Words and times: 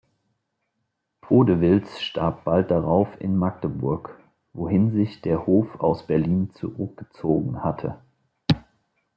Podewils 1.21 2.01
starb 2.01 2.43
bald 2.43 2.71
darauf 2.71 3.21
in 3.21 3.37
Magdeburg, 3.37 4.19
wohin 4.51 4.89
sich 4.93 5.21
der 5.21 5.45
Hof 5.45 5.79
aus 5.79 6.07
Berlin 6.07 6.49
zurückgezogen 6.53 7.63
hatte. 7.63 7.99